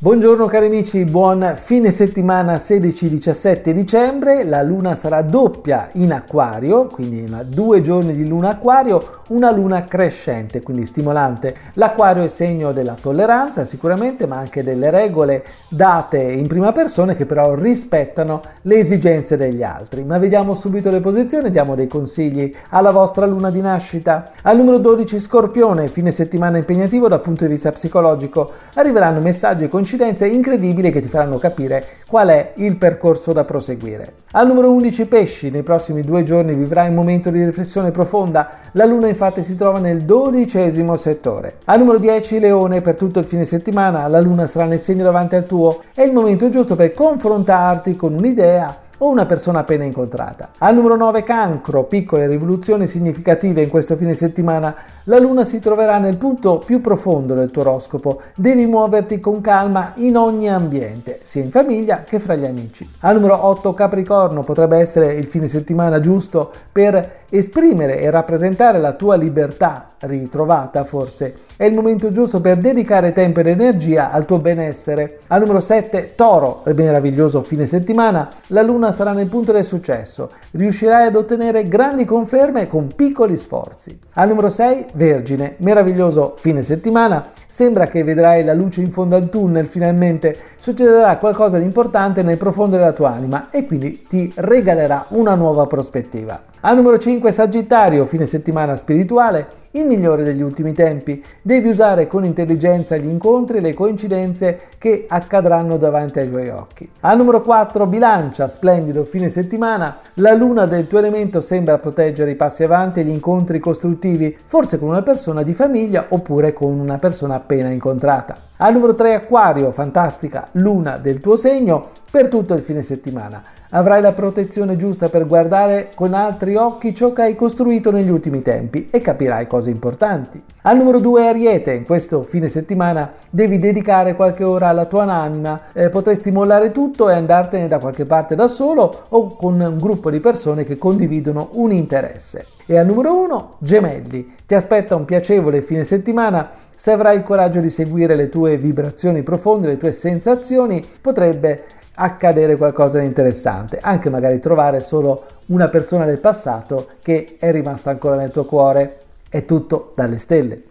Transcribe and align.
Buongiorno 0.00 0.46
cari 0.46 0.66
amici, 0.66 1.02
buon 1.02 1.54
fine 1.56 1.90
settimana 1.90 2.54
16-17 2.54 3.70
dicembre, 3.70 4.44
la 4.44 4.62
luna 4.62 4.94
sarà 4.94 5.22
doppia 5.22 5.88
in 5.94 6.12
acquario, 6.12 6.86
quindi 6.86 7.28
due 7.46 7.80
giorni 7.80 8.14
di 8.14 8.28
luna 8.28 8.50
acquario, 8.50 9.22
una 9.30 9.50
luna 9.50 9.82
crescente, 9.86 10.62
quindi 10.62 10.86
stimolante. 10.86 11.52
L'acquario 11.72 12.22
è 12.22 12.28
segno 12.28 12.70
della 12.70 12.94
tolleranza 12.94 13.64
sicuramente, 13.64 14.28
ma 14.28 14.36
anche 14.36 14.62
delle 14.62 14.90
regole 14.90 15.44
date 15.68 16.18
in 16.18 16.46
prima 16.46 16.70
persona 16.70 17.14
che 17.14 17.26
però 17.26 17.54
rispettano 17.54 18.40
le 18.62 18.76
esigenze 18.76 19.36
degli 19.36 19.64
altri. 19.64 20.04
Ma 20.04 20.16
vediamo 20.18 20.54
subito 20.54 20.90
le 20.90 21.00
posizioni, 21.00 21.50
diamo 21.50 21.74
dei 21.74 21.88
consigli 21.88 22.54
alla 22.70 22.92
vostra 22.92 23.26
luna 23.26 23.50
di 23.50 23.60
nascita. 23.60 24.30
Al 24.42 24.56
numero 24.58 24.78
12 24.78 25.18
Scorpione, 25.18 25.88
fine 25.88 26.12
settimana 26.12 26.56
impegnativo 26.56 27.08
dal 27.08 27.20
punto 27.20 27.44
di 27.44 27.50
vista 27.50 27.72
psicologico, 27.72 28.52
arriveranno 28.74 29.18
messaggi 29.18 29.64
e 29.64 29.68
coincidenze 29.88 30.26
incredibili 30.26 30.92
che 30.92 31.00
ti 31.00 31.08
faranno 31.08 31.38
capire 31.38 31.82
qual 32.06 32.28
è 32.28 32.52
il 32.56 32.76
percorso 32.76 33.32
da 33.32 33.44
proseguire. 33.44 34.12
Al 34.32 34.46
numero 34.46 34.70
11 34.70 35.06
Pesci, 35.06 35.50
nei 35.50 35.62
prossimi 35.62 36.02
due 36.02 36.24
giorni 36.24 36.52
vivrai 36.52 36.88
un 36.88 36.94
momento 36.94 37.30
di 37.30 37.42
riflessione 37.42 37.90
profonda, 37.90 38.50
la 38.72 38.84
luna 38.84 39.08
infatti 39.08 39.42
si 39.42 39.56
trova 39.56 39.78
nel 39.78 40.02
dodicesimo 40.02 40.94
settore. 40.96 41.54
Al 41.64 41.78
numero 41.78 41.98
10 41.98 42.38
Leone, 42.38 42.82
per 42.82 42.96
tutto 42.96 43.18
il 43.18 43.24
fine 43.24 43.44
settimana 43.44 44.06
la 44.08 44.20
luna 44.20 44.46
sarà 44.46 44.66
nel 44.66 44.78
segno 44.78 45.04
davanti 45.04 45.36
al 45.36 45.46
tuo, 45.46 45.80
è 45.94 46.02
il 46.02 46.12
momento 46.12 46.50
giusto 46.50 46.76
per 46.76 46.92
confrontarti 46.92 47.96
con 47.96 48.12
un'idea 48.12 48.76
o 48.98 49.08
una 49.08 49.26
persona 49.26 49.60
appena 49.60 49.84
incontrata. 49.84 50.50
Al 50.58 50.74
numero 50.74 50.96
9 50.96 51.22
cancro, 51.22 51.84
piccole 51.84 52.26
rivoluzioni 52.26 52.86
significative 52.86 53.62
in 53.62 53.68
questo 53.68 53.96
fine 53.96 54.14
settimana. 54.14 54.74
La 55.04 55.18
luna 55.18 55.44
si 55.44 55.60
troverà 55.60 55.98
nel 55.98 56.16
punto 56.16 56.58
più 56.58 56.80
profondo 56.80 57.34
del 57.34 57.50
tuo 57.50 57.62
oroscopo. 57.62 58.20
Devi 58.34 58.66
muoverti 58.66 59.20
con 59.20 59.40
calma 59.40 59.92
in 59.96 60.16
ogni 60.16 60.50
ambiente, 60.50 61.20
sia 61.22 61.42
in 61.42 61.50
famiglia 61.50 62.02
che 62.02 62.18
fra 62.18 62.34
gli 62.34 62.44
amici. 62.44 62.88
Al 63.00 63.14
numero 63.14 63.46
8 63.46 63.74
capricorno, 63.74 64.42
potrebbe 64.42 64.78
essere 64.78 65.12
il 65.14 65.26
fine 65.26 65.46
settimana 65.46 66.00
giusto 66.00 66.50
per 66.70 67.26
esprimere 67.30 68.00
e 68.00 68.10
rappresentare 68.10 68.78
la 68.78 68.92
tua 68.92 69.16
libertà 69.16 69.90
ritrovata 70.00 70.84
forse. 70.84 71.34
È 71.56 71.64
il 71.64 71.74
momento 71.74 72.12
giusto 72.12 72.40
per 72.40 72.58
dedicare 72.58 73.12
tempo 73.12 73.40
ed 73.40 73.48
energia 73.48 74.10
al 74.10 74.24
tuo 74.24 74.38
benessere. 74.38 75.18
Al 75.28 75.40
numero 75.40 75.60
7 75.60 76.14
toro, 76.14 76.62
il 76.66 76.74
meraviglioso 76.74 77.42
fine 77.42 77.66
settimana. 77.66 78.30
La 78.48 78.62
luna 78.62 78.92
sarà 78.92 79.12
nel 79.12 79.28
punto 79.28 79.52
del 79.52 79.64
successo. 79.64 80.30
Riuscirai 80.52 81.06
ad 81.06 81.16
ottenere 81.16 81.64
grandi 81.64 82.04
conferme 82.04 82.68
con 82.68 82.94
piccoli 82.94 83.36
sforzi. 83.36 83.98
Al 84.14 84.28
numero 84.28 84.48
6, 84.48 84.86
Vergine, 84.94 85.54
meraviglioso 85.58 86.34
fine 86.36 86.62
settimana. 86.62 87.26
Sembra 87.50 87.86
che 87.86 88.04
vedrai 88.04 88.44
la 88.44 88.52
luce 88.52 88.82
in 88.82 88.92
fondo 88.92 89.16
al 89.16 89.30
tunnel 89.30 89.68
finalmente. 89.68 90.36
Succederà 90.58 91.16
qualcosa 91.16 91.56
di 91.56 91.64
importante 91.64 92.22
nel 92.22 92.36
profondo 92.36 92.76
della 92.76 92.92
tua 92.92 93.10
anima 93.10 93.48
e 93.50 93.64
quindi 93.66 94.02
ti 94.06 94.30
regalerà 94.36 95.06
una 95.08 95.34
nuova 95.34 95.66
prospettiva. 95.66 96.42
Al 96.60 96.76
numero 96.76 96.98
5 96.98 97.32
Sagittario, 97.32 98.04
fine 98.04 98.26
settimana 98.26 98.76
spirituale, 98.76 99.48
il 99.72 99.84
migliore 99.84 100.24
degli 100.24 100.40
ultimi 100.42 100.72
tempi. 100.72 101.22
Devi 101.42 101.68
usare 101.68 102.06
con 102.06 102.24
intelligenza 102.24 102.96
gli 102.96 103.08
incontri 103.08 103.58
e 103.58 103.60
le 103.60 103.74
coincidenze 103.74 104.60
che 104.78 105.06
accadranno 105.08 105.76
davanti 105.76 106.20
ai 106.20 106.30
tuoi 106.30 106.48
occhi. 106.48 106.88
Al 107.00 107.18
numero 107.18 107.42
4 107.42 107.86
Bilancia, 107.86 108.48
splendido 108.48 109.04
fine 109.04 109.28
settimana, 109.28 109.98
la 110.14 110.32
luna 110.34 110.66
del 110.66 110.86
tuo 110.86 110.98
elemento 110.98 111.40
sembra 111.40 111.78
proteggere 111.78 112.30
i 112.30 112.36
passi 112.36 112.64
avanti 112.64 113.00
e 113.00 113.04
gli 113.04 113.10
incontri 113.10 113.58
costruttivi, 113.58 114.36
forse 114.46 114.78
con 114.78 114.88
una 114.88 115.02
persona 115.02 115.42
di 115.42 115.54
famiglia 115.54 116.06
oppure 116.08 116.52
con 116.52 116.78
una 116.78 116.98
persona 116.98 117.34
appena 117.34 117.68
incontrata. 117.68 118.47
Al 118.60 118.72
numero 118.72 118.96
3 118.96 119.14
Aquario, 119.14 119.70
fantastica 119.70 120.48
luna 120.52 120.96
del 120.96 121.20
tuo 121.20 121.36
segno 121.36 121.90
per 122.10 122.26
tutto 122.26 122.54
il 122.54 122.62
fine 122.62 122.82
settimana. 122.82 123.40
Avrai 123.70 124.00
la 124.00 124.10
protezione 124.10 124.76
giusta 124.76 125.08
per 125.08 125.28
guardare 125.28 125.90
con 125.94 126.12
altri 126.12 126.56
occhi 126.56 126.92
ciò 126.92 127.12
che 127.12 127.22
hai 127.22 127.36
costruito 127.36 127.92
negli 127.92 128.10
ultimi 128.10 128.42
tempi 128.42 128.88
e 128.90 129.00
capirai 129.00 129.46
cose 129.46 129.70
importanti. 129.70 130.42
Al 130.62 130.76
numero 130.76 130.98
2 130.98 131.28
Ariete, 131.28 131.72
in 131.72 131.84
questo 131.84 132.24
fine 132.24 132.48
settimana 132.48 133.12
devi 133.30 133.58
dedicare 133.58 134.16
qualche 134.16 134.42
ora 134.42 134.66
alla 134.66 134.86
tua 134.86 135.04
anima, 135.04 135.60
eh, 135.72 135.88
potresti 135.88 136.32
mollare 136.32 136.72
tutto 136.72 137.08
e 137.08 137.14
andartene 137.14 137.68
da 137.68 137.78
qualche 137.78 138.06
parte 138.06 138.34
da 138.34 138.48
solo 138.48 139.04
o 139.10 139.36
con 139.36 139.60
un 139.60 139.78
gruppo 139.78 140.10
di 140.10 140.18
persone 140.18 140.64
che 140.64 140.78
condividono 140.78 141.50
un 141.52 141.70
interesse. 141.70 142.57
E 142.70 142.76
al 142.76 142.84
numero 142.84 143.18
1 143.18 143.54
Gemelli, 143.60 144.34
ti 144.44 144.54
aspetta 144.54 144.94
un 144.94 145.06
piacevole 145.06 145.62
fine 145.62 145.84
settimana, 145.84 146.50
se 146.74 146.92
avrai 146.92 147.16
il 147.16 147.22
coraggio 147.22 147.60
di 147.60 147.70
seguire 147.70 148.14
le 148.14 148.28
tue 148.28 148.58
vibrazioni 148.58 149.22
profonde, 149.22 149.68
le 149.68 149.78
tue 149.78 149.90
sensazioni, 149.90 150.86
potrebbe 151.00 151.64
accadere 151.94 152.58
qualcosa 152.58 152.98
di 152.98 153.06
interessante, 153.06 153.78
anche 153.80 154.10
magari 154.10 154.38
trovare 154.38 154.80
solo 154.80 155.24
una 155.46 155.68
persona 155.68 156.04
del 156.04 156.18
passato 156.18 156.88
che 157.00 157.36
è 157.38 157.50
rimasta 157.50 157.88
ancora 157.88 158.16
nel 158.16 158.30
tuo 158.32 158.44
cuore. 158.44 158.98
È 159.30 159.46
tutto 159.46 159.92
dalle 159.94 160.18
stelle. 160.18 160.67